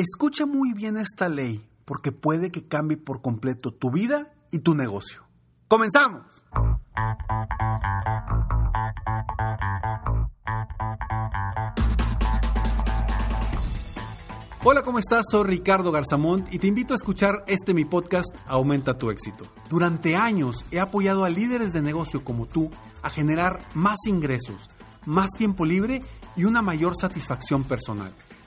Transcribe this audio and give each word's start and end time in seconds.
Escucha 0.00 0.46
muy 0.46 0.72
bien 0.72 0.96
esta 0.96 1.28
ley 1.28 1.68
porque 1.84 2.10
puede 2.10 2.50
que 2.50 2.66
cambie 2.66 2.96
por 2.96 3.20
completo 3.20 3.70
tu 3.70 3.90
vida 3.90 4.32
y 4.50 4.60
tu 4.60 4.74
negocio. 4.74 5.24
¡Comenzamos! 5.68 6.22
Hola, 14.64 14.82
¿cómo 14.84 14.98
estás? 14.98 15.26
Soy 15.30 15.44
Ricardo 15.44 15.92
Garzamont 15.92 16.50
y 16.50 16.58
te 16.58 16.66
invito 16.66 16.94
a 16.94 16.96
escuchar 16.96 17.44
este 17.46 17.74
mi 17.74 17.84
podcast 17.84 18.34
Aumenta 18.46 18.96
tu 18.96 19.10
éxito. 19.10 19.44
Durante 19.68 20.16
años 20.16 20.64
he 20.70 20.80
apoyado 20.80 21.26
a 21.26 21.28
líderes 21.28 21.74
de 21.74 21.82
negocio 21.82 22.24
como 22.24 22.46
tú 22.46 22.70
a 23.02 23.10
generar 23.10 23.58
más 23.74 23.98
ingresos, 24.06 24.70
más 25.04 25.28
tiempo 25.36 25.66
libre 25.66 26.00
y 26.36 26.44
una 26.44 26.62
mayor 26.62 26.96
satisfacción 26.96 27.64
personal. 27.64 28.14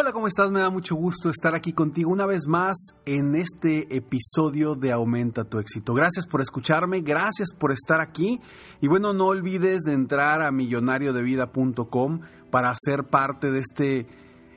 Hola, 0.00 0.12
¿cómo 0.12 0.28
estás? 0.28 0.50
Me 0.50 0.60
da 0.60 0.70
mucho 0.70 0.94
gusto 0.94 1.28
estar 1.28 1.54
aquí 1.54 1.74
contigo 1.74 2.10
una 2.10 2.24
vez 2.24 2.46
más 2.48 2.78
en 3.04 3.34
este 3.34 3.94
episodio 3.94 4.74
de 4.74 4.92
Aumenta 4.92 5.44
tu 5.44 5.58
éxito. 5.58 5.92
Gracias 5.92 6.26
por 6.26 6.40
escucharme, 6.40 7.02
gracias 7.02 7.52
por 7.52 7.70
estar 7.70 8.00
aquí 8.00 8.40
y 8.80 8.88
bueno, 8.88 9.12
no 9.12 9.26
olvides 9.26 9.80
de 9.80 9.92
entrar 9.92 10.40
a 10.40 10.52
millonariodevida.com 10.52 12.20
para 12.50 12.72
ser 12.82 13.10
parte 13.10 13.50
de 13.50 13.58
este 13.58 14.06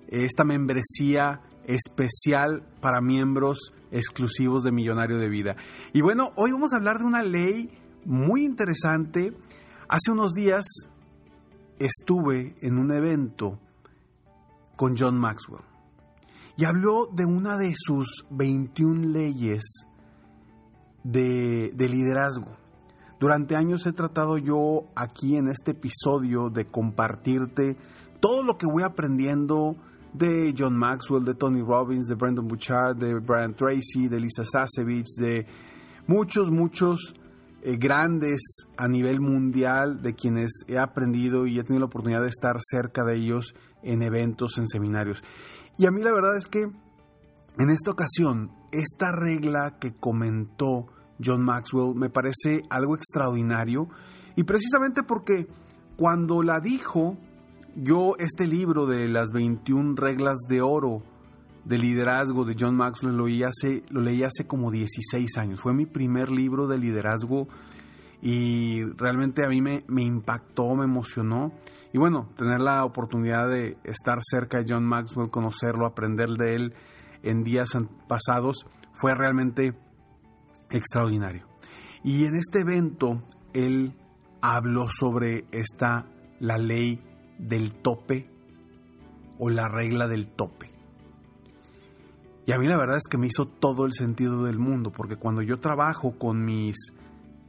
esta 0.07 0.45
membresía 0.45 1.41
especial 1.65 2.63
para 2.79 3.01
miembros 3.01 3.73
exclusivos 3.91 4.63
de 4.63 4.71
Millonario 4.71 5.17
de 5.17 5.27
Vida. 5.27 5.57
Y 5.91 5.99
bueno, 5.99 6.31
hoy 6.37 6.53
vamos 6.53 6.71
a 6.71 6.77
hablar 6.77 6.99
de 6.99 7.05
una 7.05 7.21
ley 7.21 7.69
muy 8.05 8.45
interesante. 8.45 9.35
Hace 9.89 10.09
unos 10.09 10.31
días 10.33 10.63
estuve 11.79 12.55
en 12.61 12.77
un 12.77 12.93
evento 12.93 13.59
con 14.75 14.95
John 14.97 15.17
Maxwell 15.17 15.63
y 16.55 16.65
habló 16.65 17.07
de 17.11 17.25
una 17.25 17.57
de 17.57 17.73
sus 17.75 18.25
21 18.29 19.07
leyes 19.07 19.87
de, 21.03 21.71
de 21.73 21.89
liderazgo. 21.89 22.57
Durante 23.19 23.55
años 23.55 23.85
he 23.87 23.93
tratado 23.93 24.37
yo 24.37 24.85
aquí 24.95 25.37
en 25.37 25.47
este 25.47 25.71
episodio 25.71 26.49
de 26.49 26.65
compartirte 26.65 27.77
todo 28.19 28.43
lo 28.43 28.57
que 28.57 28.65
voy 28.65 28.83
aprendiendo 28.83 29.75
de 30.13 30.53
John 30.57 30.77
Maxwell, 30.77 31.25
de 31.25 31.33
Tony 31.33 31.61
Robbins, 31.61 32.05
de 32.05 32.15
Brandon 32.15 32.47
Bouchard, 32.47 32.97
de 32.97 33.15
Brian 33.19 33.55
Tracy, 33.55 34.07
de 34.07 34.19
Lisa 34.19 34.43
Sasevich, 34.45 35.15
de 35.17 35.47
muchos, 36.05 36.51
muchos 36.51 37.15
eh, 37.61 37.77
grandes 37.77 38.67
a 38.77 38.87
nivel 38.87 39.21
mundial 39.21 40.01
de 40.01 40.13
quienes 40.13 40.51
he 40.67 40.77
aprendido 40.77 41.47
y 41.47 41.57
he 41.57 41.63
tenido 41.63 41.79
la 41.79 41.85
oportunidad 41.87 42.21
de 42.21 42.29
estar 42.29 42.57
cerca 42.61 43.03
de 43.03 43.15
ellos 43.15 43.55
en 43.83 44.01
eventos, 44.01 44.57
en 44.57 44.67
seminarios. 44.67 45.23
Y 45.77 45.85
a 45.85 45.91
mí 45.91 46.01
la 46.01 46.13
verdad 46.13 46.35
es 46.35 46.47
que 46.47 46.61
en 46.61 47.69
esta 47.69 47.91
ocasión, 47.91 48.51
esta 48.71 49.11
regla 49.11 49.77
que 49.79 49.93
comentó 49.93 50.87
John 51.23 51.43
Maxwell 51.43 51.95
me 51.95 52.09
parece 52.09 52.63
algo 52.69 52.95
extraordinario 52.95 53.87
y 54.35 54.43
precisamente 54.43 55.03
porque 55.03 55.47
cuando 55.95 56.41
la 56.41 56.59
dijo, 56.59 57.17
yo 57.75 58.13
este 58.17 58.47
libro 58.47 58.87
de 58.87 59.07
las 59.07 59.31
21 59.31 59.95
reglas 59.95 60.37
de 60.47 60.61
oro 60.61 61.03
de 61.65 61.77
liderazgo 61.77 62.43
de 62.43 62.55
John 62.59 62.75
Maxwell 62.75 63.15
lo 63.15 63.27
leí 63.27 63.43
hace, 63.43 63.83
lo 63.89 64.01
leí 64.01 64.23
hace 64.23 64.45
como 64.47 64.71
16 64.71 65.37
años. 65.37 65.61
Fue 65.61 65.73
mi 65.73 65.85
primer 65.85 66.31
libro 66.31 66.67
de 66.67 66.77
liderazgo 66.77 67.47
y 68.25 68.85
realmente 68.95 69.43
a 69.43 69.49
mí 69.49 69.61
me, 69.61 69.83
impactó, 70.01 70.73
me 70.75 70.85
emocionó. 70.85 71.51
Y 71.91 71.97
bueno, 71.97 72.29
tener 72.37 72.61
la 72.61 72.85
oportunidad 72.85 73.49
de 73.49 73.77
estar 73.83 74.19
cerca 74.21 74.59
de 74.59 74.65
John 74.73 74.85
Maxwell, 74.85 75.29
conocerlo, 75.29 75.85
aprender 75.85 76.29
de 76.29 76.55
él 76.55 76.73
en 77.21 77.43
días 77.43 77.71
pasados, 78.07 78.65
fue 78.93 79.13
realmente 79.13 79.77
extraordinario. 80.69 81.45
Y 82.01 82.23
en 82.23 82.35
este 82.35 82.61
evento, 82.61 83.21
él 83.51 83.93
habló 84.41 84.87
sobre 84.89 85.43
esta, 85.51 86.05
la 86.39 86.57
ley 86.57 87.03
del 87.37 87.73
tope 87.73 88.29
o 89.37 89.49
la 89.49 89.67
regla 89.67 90.07
del 90.07 90.27
tope. 90.27 90.71
Y 92.45 92.53
a 92.53 92.57
mí 92.57 92.67
la 92.67 92.77
verdad 92.77 92.95
es 92.95 93.09
que 93.09 93.17
me 93.17 93.27
hizo 93.27 93.47
todo 93.47 93.85
el 93.85 93.91
sentido 93.91 94.45
del 94.45 94.59
mundo, 94.59 94.93
porque 94.93 95.17
cuando 95.17 95.41
yo 95.41 95.59
trabajo 95.59 96.17
con 96.17 96.45
mis 96.45 96.93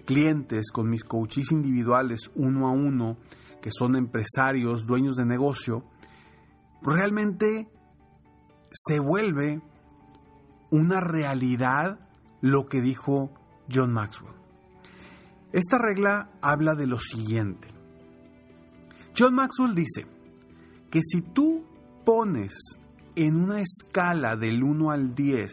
clientes, 0.05 0.71
con 0.71 0.89
mis 0.89 1.05
coaches 1.05 1.51
individuales 1.53 2.31
uno 2.35 2.69
a 2.69 2.71
uno, 2.71 3.17
que 3.61 3.71
son 3.71 3.97
empresarios, 3.97 4.87
dueños 4.87 5.17
de 5.17 5.25
negocio, 5.25 5.85
realmente 6.83 7.69
se 8.71 8.99
vuelve 8.99 9.63
una 10.71 11.01
realidad 11.01 11.99
lo 12.41 12.67
que 12.67 12.81
dijo 12.81 13.31
John 13.73 13.93
Maxwell. 13.93 14.35
Esta 15.53 15.79
regla 15.79 16.31
habla 16.43 16.75
de 16.75 16.87
lo 16.87 16.99
siguiente. 16.99 17.69
John 19.17 19.35
Maxwell 19.35 19.75
dice 19.75 20.07
que 20.91 21.01
si 21.03 21.23
tú 21.23 21.65
pones 22.05 22.79
en 23.15 23.37
una 23.37 23.61
escala 23.61 24.37
del 24.37 24.63
1 24.63 24.91
al 24.91 25.15
10 25.15 25.53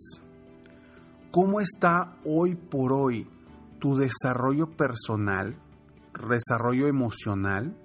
cómo 1.30 1.62
está 1.62 2.18
hoy 2.26 2.56
por 2.56 2.92
hoy 2.92 3.28
tu 3.82 3.98
desarrollo 3.98 4.72
personal, 4.78 5.58
desarrollo 6.30 6.88
emocional, 6.88 7.76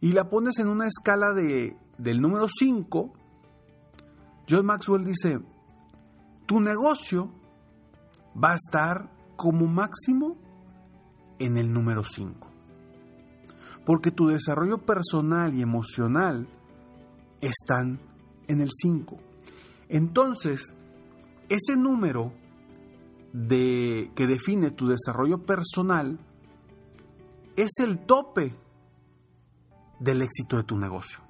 y 0.00 0.12
la 0.12 0.30
pones 0.30 0.58
en 0.58 0.68
una 0.68 0.86
escala 0.86 1.34
de, 1.34 1.76
del 1.98 2.22
número 2.22 2.46
5, 2.48 3.12
John 4.48 4.64
Maxwell 4.64 5.04
dice, 5.04 5.40
tu 6.46 6.60
negocio 6.60 7.30
va 8.42 8.52
a 8.52 8.54
estar 8.54 9.10
como 9.36 9.66
máximo 9.66 10.38
en 11.38 11.58
el 11.58 11.70
número 11.70 12.04
5 12.04 12.48
porque 13.88 14.10
tu 14.10 14.26
desarrollo 14.26 14.84
personal 14.84 15.54
y 15.54 15.62
emocional 15.62 16.46
están 17.40 17.98
en 18.46 18.60
el 18.60 18.68
5. 18.70 19.16
Entonces, 19.88 20.74
ese 21.48 21.74
número 21.74 22.34
de, 23.32 24.10
que 24.14 24.26
define 24.26 24.70
tu 24.70 24.88
desarrollo 24.88 25.44
personal 25.44 26.18
es 27.56 27.70
el 27.80 27.98
tope 28.00 28.54
del 30.00 30.22
éxito 30.22 30.56
de 30.56 30.62
tu 30.62 30.76
negocio. 30.76 31.20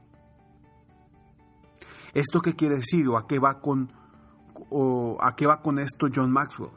¿Esto 2.14 2.40
qué 2.40 2.54
quiere 2.54 2.76
decir 2.76 3.06
o 3.08 3.16
a 3.16 3.26
qué 3.26 3.38
va 3.38 3.60
con, 3.60 3.92
o 4.70 5.18
a 5.20 5.36
qué 5.36 5.46
va 5.46 5.62
con 5.62 5.78
esto 5.78 6.08
John 6.14 6.30
Maxwell? 6.30 6.72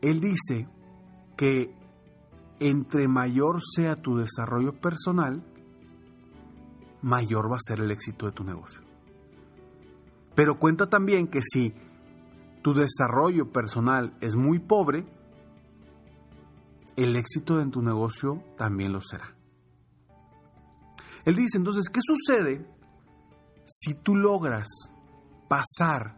Él 0.00 0.20
dice 0.20 0.68
que 1.36 1.74
entre 2.60 3.08
mayor 3.08 3.60
sea 3.62 3.96
tu 3.96 4.16
desarrollo 4.16 4.72
personal, 4.80 5.44
mayor 7.02 7.50
va 7.50 7.56
a 7.56 7.60
ser 7.60 7.80
el 7.80 7.90
éxito 7.90 8.26
de 8.26 8.32
tu 8.32 8.44
negocio. 8.44 8.82
Pero 10.34 10.58
cuenta 10.58 10.88
también 10.88 11.28
que 11.28 11.40
si 11.42 11.74
tu 12.66 12.74
desarrollo 12.74 13.52
personal 13.52 14.10
es 14.20 14.34
muy 14.34 14.58
pobre, 14.58 15.06
el 16.96 17.14
éxito 17.14 17.58
de 17.58 17.66
tu 17.66 17.80
negocio 17.80 18.42
también 18.58 18.92
lo 18.92 19.00
será. 19.00 19.36
Él 21.24 21.36
dice 21.36 21.58
entonces, 21.58 21.88
¿qué 21.88 22.00
sucede 22.02 22.68
si 23.64 23.94
tú 23.94 24.16
logras 24.16 24.66
pasar 25.48 26.16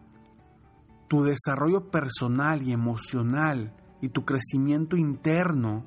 tu 1.06 1.22
desarrollo 1.22 1.90
personal 1.90 2.66
y 2.66 2.72
emocional 2.72 3.76
y 4.00 4.08
tu 4.08 4.24
crecimiento 4.24 4.96
interno 4.96 5.84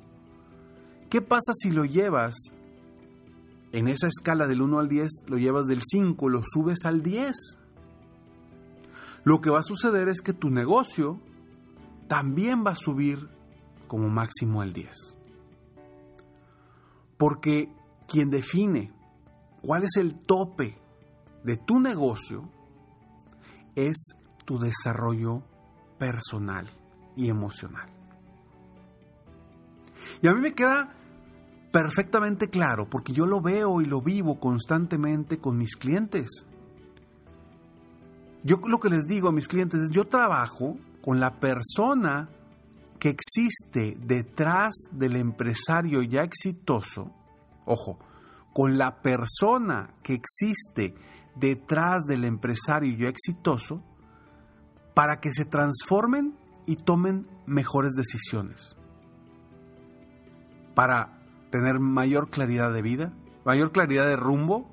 ¿Qué 1.09 1.23
pasa 1.23 1.53
si 1.55 1.71
lo 1.71 1.85
llevas 1.85 2.35
en 3.71 3.87
esa 3.87 4.07
escala 4.07 4.45
del 4.45 4.61
1 4.61 4.77
al 4.77 4.89
10, 4.89 5.09
lo 5.27 5.37
llevas 5.39 5.65
del 5.65 5.81
5, 5.81 6.29
lo 6.29 6.43
subes 6.45 6.85
al 6.85 7.01
10? 7.01 7.60
Lo 9.23 9.41
que 9.41 9.49
va 9.49 9.59
a 9.59 9.63
suceder 9.63 10.09
es 10.09 10.21
que 10.21 10.33
tu 10.33 10.49
negocio 10.49 11.19
también 12.07 12.63
va 12.65 12.71
a 12.71 12.75
subir 12.75 13.29
como 13.87 14.09
máximo 14.09 14.61
al 14.61 14.73
10. 14.73 14.91
Porque 17.17 17.71
quien 18.07 18.29
define 18.29 18.91
cuál 19.61 19.83
es 19.83 19.95
el 19.97 20.15
tope 20.25 20.77
de 21.43 21.57
tu 21.57 21.79
negocio 21.79 22.49
es 23.75 24.15
tu 24.45 24.59
desarrollo 24.59 25.43
personal 25.97 26.67
y 27.15 27.29
emocional. 27.29 27.89
Y 30.21 30.27
a 30.27 30.33
mí 30.33 30.41
me 30.41 30.53
queda 30.53 30.93
perfectamente 31.71 32.49
claro, 32.49 32.89
porque 32.89 33.13
yo 33.13 33.25
lo 33.25 33.41
veo 33.41 33.81
y 33.81 33.85
lo 33.85 34.01
vivo 34.01 34.39
constantemente 34.39 35.39
con 35.39 35.57
mis 35.57 35.75
clientes. 35.75 36.45
Yo 38.43 38.57
lo 38.67 38.79
que 38.79 38.89
les 38.89 39.05
digo 39.05 39.29
a 39.29 39.31
mis 39.31 39.47
clientes 39.47 39.81
es, 39.81 39.89
yo 39.91 40.07
trabajo 40.07 40.77
con 41.01 41.19
la 41.19 41.39
persona 41.39 42.29
que 42.99 43.09
existe 43.09 43.97
detrás 43.99 44.73
del 44.91 45.15
empresario 45.15 46.01
ya 46.03 46.23
exitoso, 46.23 47.11
ojo, 47.65 47.99
con 48.53 48.77
la 48.77 49.01
persona 49.01 49.91
que 50.03 50.13
existe 50.13 50.95
detrás 51.35 52.05
del 52.05 52.25
empresario 52.25 52.95
ya 52.97 53.09
exitoso, 53.09 53.83
para 54.93 55.19
que 55.19 55.31
se 55.33 55.45
transformen 55.45 56.35
y 56.67 56.75
tomen 56.75 57.27
mejores 57.45 57.93
decisiones, 57.93 58.77
para 60.75 61.19
tener 61.49 61.79
mayor 61.79 62.29
claridad 62.29 62.73
de 62.73 62.81
vida, 62.81 63.13
mayor 63.45 63.71
claridad 63.71 64.05
de 64.05 64.15
rumbo, 64.15 64.69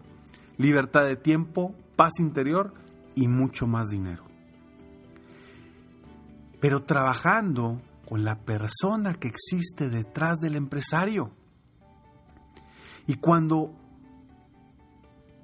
libertad 0.57 1.05
de 1.05 1.17
tiempo, 1.17 1.75
paz 1.97 2.19
interior 2.19 2.75
y 3.19 3.27
mucho 3.27 3.67
más 3.67 3.89
dinero. 3.89 4.25
Pero 6.61 6.85
trabajando 6.85 7.81
con 8.09 8.25
la 8.25 8.39
persona 8.39 9.15
que 9.15 9.29
existe 9.29 9.91
detrás 9.91 10.39
del 10.39 10.55
empresario. 10.55 11.33
Y 13.07 13.15
cuando 13.15 13.75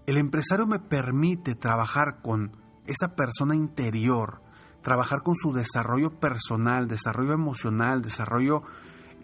el 0.06 0.18
empresario 0.18 0.66
me 0.66 0.78
permite 0.78 1.56
trabajar 1.56 2.22
con 2.22 2.52
esa 2.86 3.16
persona 3.16 3.56
interior, 3.56 4.40
trabajar 4.82 5.22
con 5.22 5.34
su 5.34 5.52
desarrollo 5.52 6.20
personal, 6.20 6.86
desarrollo 6.86 7.32
emocional, 7.32 8.02
desarrollo 8.02 8.62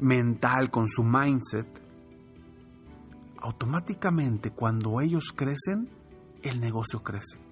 mental, 0.01 0.71
con 0.71 0.89
su 0.89 1.05
mindset, 1.05 1.69
automáticamente 3.41 4.51
cuando 4.51 5.01
ellos 5.01 5.33
crecen, 5.37 5.89
el 6.43 6.61
negocio 6.61 7.03
crece. 7.03 7.50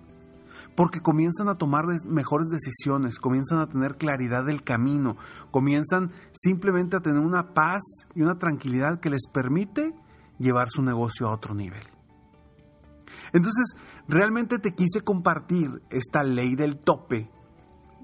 Porque 0.74 1.00
comienzan 1.00 1.48
a 1.48 1.56
tomar 1.56 1.86
mejores 2.06 2.48
decisiones, 2.48 3.18
comienzan 3.18 3.58
a 3.58 3.68
tener 3.68 3.96
claridad 3.96 4.44
del 4.44 4.62
camino, 4.62 5.16
comienzan 5.50 6.12
simplemente 6.32 6.96
a 6.96 7.00
tener 7.00 7.20
una 7.20 7.54
paz 7.54 7.82
y 8.14 8.22
una 8.22 8.38
tranquilidad 8.38 9.00
que 9.00 9.10
les 9.10 9.26
permite 9.26 9.94
llevar 10.38 10.68
su 10.70 10.82
negocio 10.82 11.28
a 11.28 11.32
otro 11.32 11.54
nivel. 11.54 11.82
Entonces, 13.32 13.74
realmente 14.06 14.58
te 14.58 14.74
quise 14.74 15.02
compartir 15.02 15.82
esta 15.90 16.22
ley 16.22 16.54
del 16.54 16.78
tope 16.78 17.30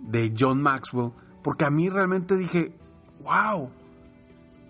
de 0.02 0.34
John 0.38 0.60
Maxwell, 0.60 1.12
porque 1.42 1.64
a 1.64 1.70
mí 1.70 1.88
realmente 1.88 2.36
dije, 2.36 2.76
wow, 3.22 3.70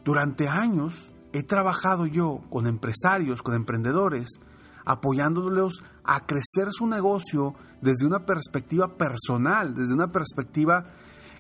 durante 0.04 0.48
años 0.48 1.12
he 1.32 1.42
trabajado 1.42 2.06
yo 2.06 2.42
con 2.50 2.66
empresarios, 2.66 3.42
con 3.42 3.54
emprendedores, 3.54 4.40
apoyándolos 4.84 5.82
a 6.04 6.26
crecer 6.26 6.69
su 6.70 6.86
negocio 6.86 7.54
desde 7.81 8.06
una 8.06 8.25
perspectiva 8.26 8.96
personal, 8.96 9.75
desde 9.75 9.94
una 9.94 10.10
perspectiva 10.10 10.86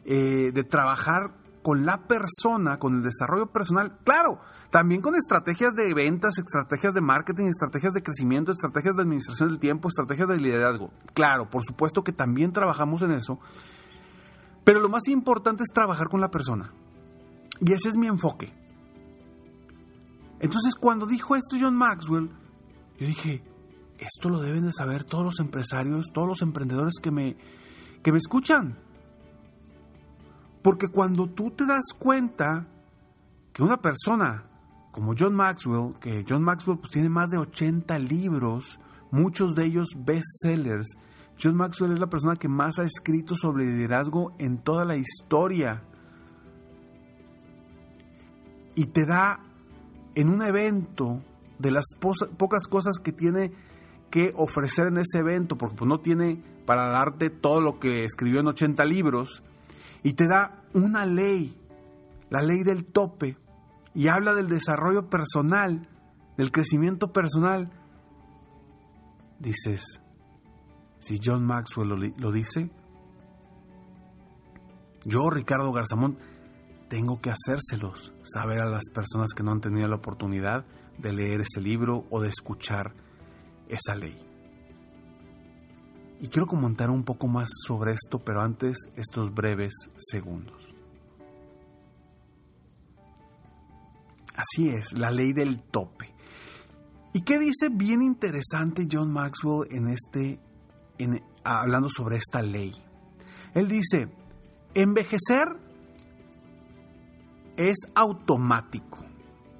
eh, 0.04 0.50
de 0.52 0.64
trabajar 0.64 1.32
con 1.62 1.86
la 1.86 2.06
persona, 2.06 2.78
con 2.78 2.96
el 2.96 3.02
desarrollo 3.02 3.46
personal, 3.46 3.96
claro, 4.04 4.38
también 4.68 5.00
con 5.00 5.14
estrategias 5.14 5.74
de 5.74 5.94
ventas, 5.94 6.36
estrategias 6.36 6.92
de 6.92 7.00
marketing, 7.00 7.46
estrategias 7.46 7.94
de 7.94 8.02
crecimiento, 8.02 8.52
estrategias 8.52 8.94
de 8.94 9.02
administración 9.02 9.48
del 9.48 9.58
tiempo, 9.58 9.88
estrategias 9.88 10.28
de 10.28 10.36
liderazgo. 10.36 10.90
Claro, 11.14 11.48
por 11.48 11.64
supuesto 11.64 12.04
que 12.04 12.12
también 12.12 12.52
trabajamos 12.52 13.00
en 13.00 13.12
eso, 13.12 13.40
pero 14.62 14.80
lo 14.80 14.90
más 14.90 15.08
importante 15.08 15.62
es 15.62 15.70
trabajar 15.72 16.08
con 16.08 16.20
la 16.20 16.30
persona. 16.30 16.70
Y 17.60 17.72
ese 17.72 17.88
es 17.88 17.96
mi 17.96 18.08
enfoque. 18.08 18.52
Entonces, 20.40 20.74
cuando 20.74 21.06
dijo 21.06 21.34
esto 21.34 21.56
John 21.58 21.76
Maxwell, 21.76 22.30
yo 22.98 23.06
dije, 23.06 23.42
esto 23.98 24.28
lo 24.28 24.40
deben 24.40 24.64
de 24.64 24.72
saber 24.72 25.04
todos 25.04 25.24
los 25.24 25.40
empresarios, 25.40 26.06
todos 26.12 26.28
los 26.28 26.42
emprendedores 26.42 26.94
que 27.02 27.10
me, 27.10 27.36
que 28.02 28.12
me 28.12 28.18
escuchan. 28.18 28.78
Porque 30.62 30.88
cuando 30.88 31.28
tú 31.28 31.50
te 31.50 31.66
das 31.66 31.92
cuenta 31.98 32.66
que 33.52 33.62
una 33.62 33.76
persona 33.76 34.44
como 34.94 35.14
John 35.18 35.34
Maxwell, 35.34 35.94
que 35.98 36.24
John 36.26 36.42
Maxwell 36.44 36.78
pues, 36.78 36.92
tiene 36.92 37.08
más 37.08 37.28
de 37.28 37.36
80 37.36 37.98
libros, 37.98 38.78
muchos 39.10 39.54
de 39.54 39.64
ellos 39.64 39.88
bestsellers, 39.96 40.96
John 41.42 41.56
Maxwell 41.56 41.92
es 41.92 41.98
la 41.98 42.06
persona 42.06 42.36
que 42.36 42.48
más 42.48 42.78
ha 42.78 42.84
escrito 42.84 43.34
sobre 43.36 43.66
liderazgo 43.66 44.34
en 44.38 44.58
toda 44.58 44.84
la 44.84 44.96
historia. 44.96 45.82
Y 48.76 48.86
te 48.86 49.04
da 49.04 49.40
en 50.14 50.28
un 50.28 50.42
evento 50.42 51.20
de 51.58 51.70
las 51.70 51.84
pocas 52.36 52.66
cosas 52.66 52.98
que 52.98 53.12
tiene 53.12 53.52
que 54.10 54.32
ofrecer 54.36 54.86
en 54.88 54.98
ese 54.98 55.18
evento, 55.18 55.56
porque 55.56 55.76
pues 55.76 55.88
no 55.88 56.00
tiene 56.00 56.42
para 56.66 56.88
darte 56.88 57.30
todo 57.30 57.60
lo 57.60 57.78
que 57.78 58.04
escribió 58.04 58.40
en 58.40 58.48
80 58.48 58.84
libros, 58.84 59.42
y 60.02 60.14
te 60.14 60.28
da 60.28 60.62
una 60.72 61.06
ley, 61.06 61.58
la 62.30 62.42
ley 62.42 62.62
del 62.62 62.84
tope, 62.84 63.36
y 63.94 64.08
habla 64.08 64.34
del 64.34 64.48
desarrollo 64.48 65.08
personal, 65.08 65.88
del 66.36 66.52
crecimiento 66.52 67.12
personal. 67.12 67.70
Dices, 69.38 70.00
si 70.98 71.18
John 71.22 71.44
Maxwell 71.44 71.88
lo, 71.88 71.96
lo 71.96 72.32
dice, 72.32 72.70
yo, 75.04 75.28
Ricardo 75.28 75.70
Garzamón, 75.72 76.18
tengo 76.88 77.20
que 77.20 77.30
hacérselos 77.30 78.14
saber 78.22 78.60
a 78.60 78.70
las 78.70 78.84
personas 78.92 79.34
que 79.34 79.42
no 79.42 79.52
han 79.52 79.60
tenido 79.60 79.88
la 79.88 79.96
oportunidad 79.96 80.64
de 80.98 81.12
leer 81.12 81.40
ese 81.42 81.60
libro 81.60 82.06
o 82.10 82.20
de 82.20 82.28
escuchar 82.28 82.94
esa 83.68 83.94
ley. 83.94 84.16
Y 86.20 86.28
quiero 86.28 86.46
comentar 86.46 86.90
un 86.90 87.04
poco 87.04 87.26
más 87.26 87.48
sobre 87.66 87.92
esto, 87.92 88.18
pero 88.24 88.40
antes 88.40 88.76
estos 88.96 89.34
breves 89.34 89.72
segundos. 89.96 90.74
Así 94.34 94.68
es, 94.68 94.92
la 94.98 95.10
ley 95.10 95.32
del 95.32 95.62
tope. 95.62 96.12
¿Y 97.12 97.22
qué 97.22 97.38
dice 97.38 97.68
bien 97.70 98.02
interesante 98.02 98.88
John 98.90 99.12
Maxwell 99.12 99.68
en 99.70 99.88
este, 99.88 100.40
hablando 101.44 101.88
sobre 101.88 102.16
esta 102.16 102.42
ley? 102.42 102.72
Él 103.54 103.68
dice, 103.68 104.08
envejecer 104.74 105.48
es 107.56 107.76
automático. 107.94 109.03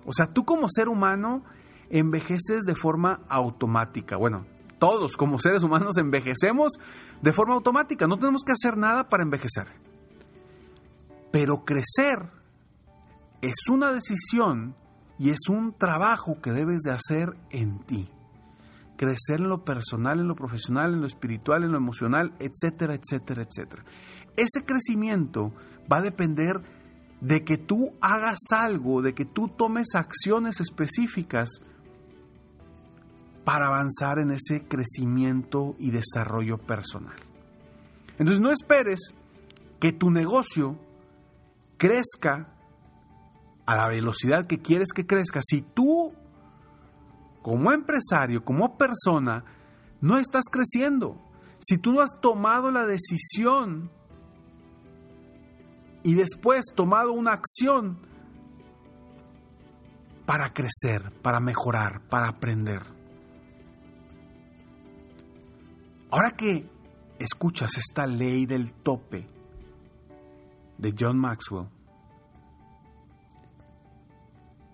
O 0.07 0.13
sea, 0.13 0.27
tú 0.27 0.45
como 0.45 0.69
ser 0.69 0.89
humano 0.89 1.45
envejeces 1.91 2.65
de 2.65 2.75
forma 2.75 3.21
automática. 3.29 4.17
Bueno, 4.17 4.47
todos 4.79 5.17
como 5.17 5.39
seres 5.39 5.63
humanos 5.63 5.97
envejecemos 5.97 6.75
de 7.23 7.33
forma 7.33 7.55
automática. 7.55 8.07
No 8.07 8.19
tenemos 8.19 8.43
que 8.45 8.53
hacer 8.53 8.77
nada 8.77 9.09
para 9.09 9.23
envejecer. 9.23 9.67
Pero 11.31 11.65
crecer 11.65 12.31
es 13.41 13.69
una 13.71 13.93
decisión 13.93 14.75
y 15.19 15.31
es 15.31 15.49
un 15.49 15.73
trabajo 15.73 16.41
que 16.41 16.53
debes 16.53 16.83
de 16.83 16.93
hacer 16.93 17.37
en 17.51 17.79
ti. 17.81 18.11
Crecer 18.97 19.41
en 19.41 19.49
lo 19.49 19.65
personal, 19.65 20.21
en 20.21 20.29
lo 20.29 20.37
profesional, 20.37 20.95
en 20.95 21.01
lo 21.01 21.07
espiritual, 21.07 21.65
en 21.65 21.73
lo 21.73 21.79
emocional, 21.79 22.33
etcétera, 22.39 22.95
etcétera, 22.95 23.43
etcétera. 23.43 23.85
Ese 24.37 24.65
crecimiento 24.65 25.53
va 25.91 25.99
a 25.99 26.03
depender 26.03 26.61
de 27.25 27.43
que 27.43 27.57
tú 27.57 27.95
hagas 28.03 28.39
algo, 28.51 29.01
de 29.01 29.15
que 29.15 29.25
tú 29.25 29.49
tomes 29.49 29.95
acciones 29.95 30.61
específicas 30.61 31.49
para 33.45 33.69
avanzar 33.69 34.19
en 34.19 34.31
ese 34.31 34.69
crecimiento 34.69 35.75
y 35.79 35.91
desarrollo 35.91 36.59
personal. 36.59 37.17
Entonces 38.19 38.41
no 38.41 38.51
esperes 38.51 39.15
que 39.81 39.93
tu 39.93 40.11
negocio 40.11 40.79
crezca 41.79 42.53
a 43.65 43.75
la 43.75 43.89
velocidad 43.89 44.47
que 44.47 44.61
quieres 44.61 44.89
que 44.95 45.07
crezca. 45.07 45.41
Si 45.43 45.63
tú, 45.63 46.13
como 47.41 47.73
empresario, 47.73 48.45
como 48.45 48.77
persona, 48.77 49.47
no 50.03 50.19
estás 50.19 50.45
creciendo, 50.51 51.19
si 51.59 51.79
tú 51.79 51.95
no 51.95 52.03
has 52.03 52.21
tomado 52.21 52.71
la 52.71 52.85
decisión 52.85 53.91
y 56.05 56.15
después 56.15 56.67
tomado 56.75 57.13
una 57.13 57.33
acción 57.33 57.99
para 60.27 60.53
crecer, 60.53 61.11
para 61.23 61.41
mejorar, 61.41 62.03
para 62.09 62.29
aprender. 62.29 62.83
Ahora 66.11 66.33
que 66.33 66.69
escuchas 67.19 67.79
esta 67.79 68.07
ley 68.07 68.45
del 68.45 68.75
tope 68.75 69.27
de 70.77 70.95
John 70.97 71.19
Maxwell, 71.19 71.69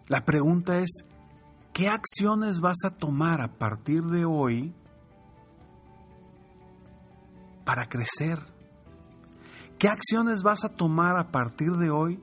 la 0.08 0.24
pregunta 0.24 0.80
es, 0.80 0.90
¿qué 1.72 1.88
acciones 1.88 2.60
vas 2.60 2.78
a 2.84 2.90
tomar 2.90 3.40
a 3.40 3.52
partir 3.56 4.02
de 4.02 4.24
hoy 4.24 4.74
para 7.64 7.88
crecer? 7.88 8.59
¿Qué 9.80 9.88
acciones 9.88 10.42
vas 10.42 10.62
a 10.66 10.68
tomar 10.68 11.18
a 11.18 11.30
partir 11.30 11.70
de 11.72 11.88
hoy 11.88 12.20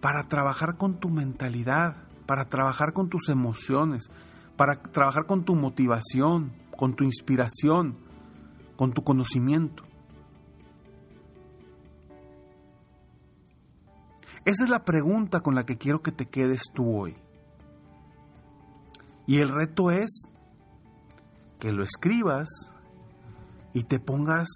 para 0.00 0.22
trabajar 0.22 0.78
con 0.78 0.98
tu 0.98 1.10
mentalidad, 1.10 2.08
para 2.24 2.46
trabajar 2.46 2.94
con 2.94 3.10
tus 3.10 3.28
emociones, 3.28 4.04
para 4.56 4.80
trabajar 4.80 5.26
con 5.26 5.44
tu 5.44 5.54
motivación, 5.54 6.54
con 6.74 6.96
tu 6.96 7.04
inspiración, 7.04 7.98
con 8.78 8.94
tu 8.94 9.04
conocimiento. 9.04 9.84
Esa 14.46 14.64
es 14.64 14.70
la 14.70 14.86
pregunta 14.86 15.40
con 15.40 15.54
la 15.54 15.66
que 15.66 15.76
quiero 15.76 16.00
que 16.00 16.10
te 16.10 16.24
quedes 16.24 16.62
tú 16.72 17.00
hoy. 17.00 17.12
Y 19.26 19.40
el 19.40 19.50
reto 19.50 19.90
es 19.90 20.22
que 21.58 21.70
lo 21.70 21.84
escribas 21.84 22.48
y 23.74 23.82
te 23.82 24.00
pongas 24.00 24.48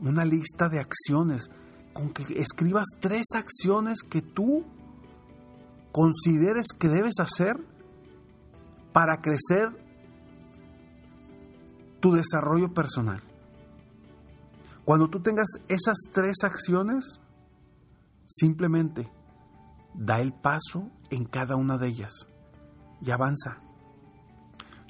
una 0.00 0.24
lista 0.24 0.68
de 0.68 0.78
acciones, 0.78 1.50
con 1.92 2.10
que 2.10 2.24
escribas 2.40 2.86
tres 3.00 3.26
acciones 3.34 4.02
que 4.02 4.22
tú 4.22 4.64
consideres 5.92 6.66
que 6.78 6.88
debes 6.88 7.18
hacer 7.18 7.56
para 8.92 9.20
crecer 9.20 9.68
tu 12.00 12.12
desarrollo 12.12 12.72
personal. 12.72 13.20
Cuando 14.84 15.08
tú 15.08 15.20
tengas 15.20 15.48
esas 15.68 15.98
tres 16.12 16.36
acciones, 16.42 17.20
simplemente 18.26 19.10
da 19.94 20.20
el 20.20 20.32
paso 20.32 20.90
en 21.10 21.24
cada 21.24 21.56
una 21.56 21.76
de 21.76 21.88
ellas 21.88 22.28
y 23.02 23.10
avanza. 23.10 23.58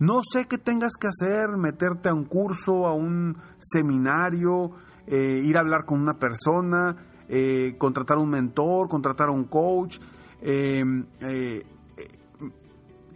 No 0.00 0.20
sé 0.22 0.46
qué 0.46 0.58
tengas 0.58 0.92
que 0.96 1.08
hacer, 1.08 1.48
meterte 1.56 2.08
a 2.08 2.14
un 2.14 2.24
curso, 2.24 2.86
a 2.86 2.94
un 2.94 3.38
seminario, 3.58 4.70
eh, 5.08 5.40
ir 5.42 5.56
a 5.56 5.60
hablar 5.60 5.84
con 5.84 6.00
una 6.00 6.18
persona, 6.18 6.96
eh, 7.28 7.74
contratar 7.78 8.18
un 8.18 8.30
mentor, 8.30 8.88
contratar 8.88 9.30
un 9.30 9.44
coach, 9.44 9.98
eh, 10.40 10.84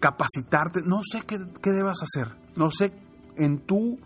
capacitarte. 0.01 0.81
No 0.85 1.01
sé 1.03 1.23
qué, 1.23 1.39
qué 1.63 1.71
debas 1.71 1.99
hacer. 2.03 2.29
No 2.57 2.71
sé 2.71 2.93
en 3.37 3.61
tu 3.61 3.99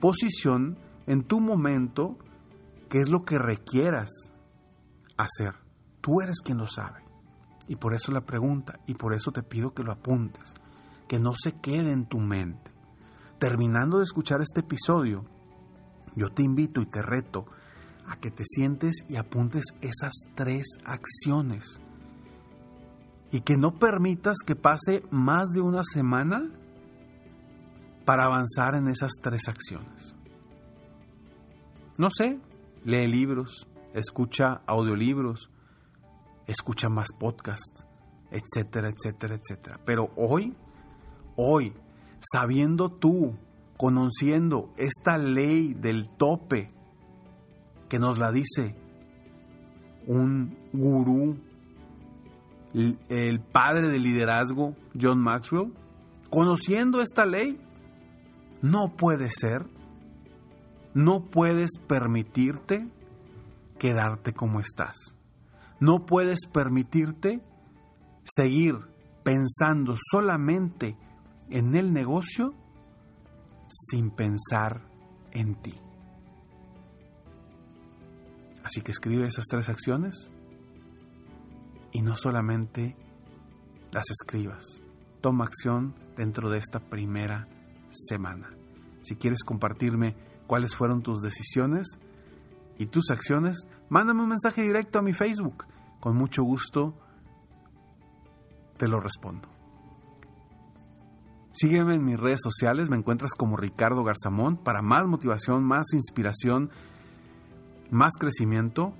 posición, 0.00 0.78
en 1.06 1.24
tu 1.24 1.40
momento, 1.40 2.18
qué 2.88 2.98
es 2.98 3.10
lo 3.10 3.24
que 3.24 3.38
requieras 3.38 4.08
hacer. 5.16 5.54
Tú 6.00 6.20
eres 6.20 6.40
quien 6.40 6.58
lo 6.58 6.66
sabe. 6.66 7.04
Y 7.68 7.76
por 7.76 7.94
eso 7.94 8.10
la 8.10 8.22
pregunta, 8.22 8.80
y 8.86 8.94
por 8.94 9.14
eso 9.14 9.30
te 9.30 9.42
pido 9.42 9.72
que 9.72 9.84
lo 9.84 9.92
apuntes 9.92 10.54
que 11.10 11.18
no 11.18 11.32
se 11.34 11.58
quede 11.58 11.90
en 11.90 12.06
tu 12.06 12.20
mente. 12.20 12.70
Terminando 13.40 13.98
de 13.98 14.04
escuchar 14.04 14.42
este 14.42 14.60
episodio, 14.60 15.24
yo 16.16 16.30
te 16.30 16.42
invito 16.42 16.80
y 16.80 16.86
te 16.86 17.02
reto 17.02 17.46
a 18.06 18.16
que 18.16 18.30
te 18.30 18.44
sientes 18.44 19.04
y 19.08 19.16
apuntes 19.16 19.64
esas 19.80 20.12
tres 20.34 20.78
acciones 20.84 21.80
y 23.30 23.42
que 23.42 23.56
no 23.56 23.78
permitas 23.78 24.38
que 24.44 24.56
pase 24.56 25.04
más 25.10 25.48
de 25.50 25.60
una 25.60 25.82
semana 25.84 26.50
para 28.04 28.24
avanzar 28.24 28.74
en 28.74 28.88
esas 28.88 29.12
tres 29.22 29.46
acciones. 29.46 30.16
No 31.96 32.08
sé, 32.10 32.40
lee 32.84 33.06
libros, 33.06 33.68
escucha 33.94 34.62
audiolibros, 34.66 35.50
escucha 36.46 36.88
más 36.88 37.08
podcasts, 37.12 37.86
etcétera, 38.32 38.88
etcétera, 38.88 39.36
etcétera. 39.36 39.80
Pero 39.84 40.10
hoy 40.16 40.56
hoy, 41.42 41.72
sabiendo 42.32 42.90
tú, 42.90 43.34
conociendo 43.80 44.74
esta 44.76 45.16
ley 45.16 45.72
del 45.72 46.10
tope 46.10 46.70
que 47.88 47.98
nos 47.98 48.18
la 48.18 48.30
dice 48.30 48.76
un 50.06 50.54
gurú, 50.74 51.38
el 52.74 53.40
padre 53.40 53.88
del 53.88 54.02
liderazgo, 54.02 54.76
John 55.00 55.18
Maxwell, 55.18 55.72
conociendo 56.28 57.00
esta 57.00 57.24
ley, 57.24 57.58
no 58.60 58.96
puede 58.98 59.30
ser, 59.30 59.64
no 60.92 61.30
puedes 61.30 61.78
permitirte 61.78 62.86
quedarte 63.78 64.34
como 64.34 64.60
estás. 64.60 65.16
No 65.78 66.04
puedes 66.04 66.40
permitirte 66.52 67.42
seguir 68.24 68.74
pensando 69.22 69.96
solamente 70.10 70.98
en 71.48 71.74
el 71.74 71.94
negocio 71.94 72.59
sin 73.70 74.10
pensar 74.10 74.82
en 75.32 75.54
ti. 75.54 75.78
Así 78.64 78.82
que 78.82 78.92
escribe 78.92 79.26
esas 79.26 79.46
tres 79.46 79.68
acciones 79.68 80.30
y 81.92 82.02
no 82.02 82.16
solamente 82.16 82.96
las 83.92 84.04
escribas. 84.10 84.64
Toma 85.20 85.44
acción 85.44 85.94
dentro 86.16 86.50
de 86.50 86.58
esta 86.58 86.80
primera 86.80 87.48
semana. 87.90 88.50
Si 89.02 89.16
quieres 89.16 89.42
compartirme 89.44 90.14
cuáles 90.46 90.74
fueron 90.76 91.02
tus 91.02 91.20
decisiones 91.20 91.86
y 92.78 92.86
tus 92.86 93.10
acciones, 93.10 93.66
mándame 93.88 94.22
un 94.22 94.28
mensaje 94.28 94.62
directo 94.62 94.98
a 94.98 95.02
mi 95.02 95.12
Facebook. 95.12 95.66
Con 96.00 96.16
mucho 96.16 96.42
gusto 96.42 96.94
te 98.76 98.88
lo 98.88 99.00
respondo. 99.00 99.59
Sígueme 101.60 101.96
en 101.96 102.04
mis 102.06 102.18
redes 102.18 102.40
sociales, 102.42 102.88
me 102.88 102.96
encuentras 102.96 103.34
como 103.34 103.58
Ricardo 103.58 104.02
Garzamón 104.02 104.56
para 104.56 104.80
más 104.80 105.06
motivación, 105.06 105.62
más 105.62 105.92
inspiración, 105.92 106.70
más 107.90 108.14
crecimiento. 108.18 108.94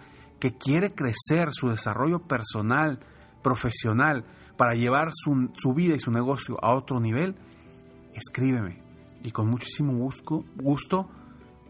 que 0.45 0.57
quiere 0.59 0.93
crecer 0.93 1.49
su 1.51 1.69
desarrollo 1.69 2.19
personal, 2.19 2.99
profesional, 3.41 4.25
para 4.57 4.75
llevar 4.75 5.09
su, 5.11 5.49
su, 5.55 5.73
vida 5.73 5.95
y 5.95 5.99
su 5.99 6.11
negocio 6.11 6.63
a 6.63 6.75
otro 6.75 6.99
nivel, 6.99 7.33
escríbeme 8.13 8.79
y 9.23 9.31
con 9.31 9.47
muchísimo 9.49 9.93
gusto, 9.93 10.45
gusto 10.55 11.09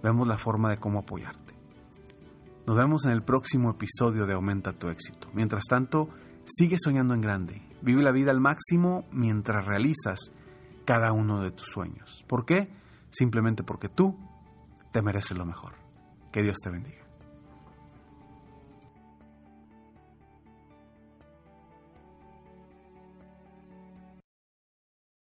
vemos 0.04 0.28
la 0.28 0.38
forma 0.38 0.70
de 0.70 0.78
cómo 0.78 1.00
apoyarte. 1.00 1.56
Nos 2.68 2.76
vemos 2.76 3.06
en 3.06 3.12
el 3.12 3.24
próximo 3.24 3.72
episodio 3.72 4.26
de 4.26 4.34
Aumenta 4.34 4.74
tu 4.74 4.90
éxito. 4.90 5.30
Mientras 5.34 5.64
tanto, 5.70 6.10
sigue 6.44 6.76
soñando 6.78 7.14
en 7.14 7.22
grande. 7.22 7.62
Vive 7.82 8.04
la 8.04 8.12
vida 8.12 8.32
al 8.32 8.42
máximo 8.42 9.06
mientras 9.14 9.66
realizas 9.66 10.20
cada 10.84 11.14
uno 11.14 11.42
de 11.42 11.52
tus 11.52 11.70
sueños. 11.70 12.26
¿Por 12.28 12.46
qué? 12.46 12.68
Simplemente 13.10 13.64
porque 13.64 13.88
tú 13.88 14.20
te 14.92 15.02
mereces 15.02 15.38
lo 15.38 15.46
mejor. 15.46 15.76
Que 16.34 16.44
Dios 16.44 16.58
te 16.62 16.72
bendiga. 16.72 17.05